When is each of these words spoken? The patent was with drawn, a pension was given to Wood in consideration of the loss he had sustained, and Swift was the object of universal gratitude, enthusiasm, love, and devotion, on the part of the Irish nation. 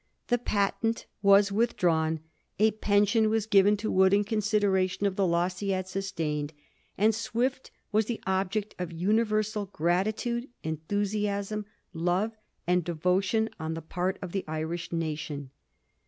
The 0.29 0.39
patent 0.39 1.05
was 1.21 1.51
with 1.51 1.77
drawn, 1.77 2.21
a 2.57 2.71
pension 2.71 3.29
was 3.29 3.45
given 3.45 3.77
to 3.77 3.91
Wood 3.91 4.15
in 4.15 4.23
consideration 4.23 5.05
of 5.05 5.15
the 5.15 5.27
loss 5.27 5.59
he 5.59 5.69
had 5.69 5.87
sustained, 5.87 6.53
and 6.97 7.13
Swift 7.13 7.69
was 7.91 8.05
the 8.07 8.19
object 8.25 8.73
of 8.79 8.91
universal 8.91 9.67
gratitude, 9.67 10.49
enthusiasm, 10.63 11.67
love, 11.93 12.31
and 12.65 12.83
devotion, 12.83 13.47
on 13.59 13.75
the 13.75 13.81
part 13.83 14.17
of 14.23 14.31
the 14.31 14.43
Irish 14.47 14.91
nation. 14.91 15.51